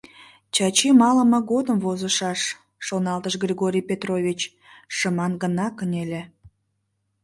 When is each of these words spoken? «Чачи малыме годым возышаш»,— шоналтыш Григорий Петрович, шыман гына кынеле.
«Чачи 0.53 0.87
малыме 1.01 1.39
годым 1.51 1.77
возышаш»,— 1.85 2.41
шоналтыш 2.85 3.33
Григорий 3.43 3.85
Петрович, 3.89 4.39
шыман 4.95 5.33
гына 5.43 5.67
кынеле. 5.77 6.21